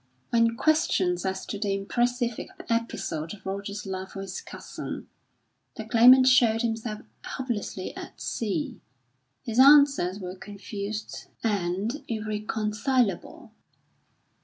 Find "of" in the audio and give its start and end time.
3.35-3.45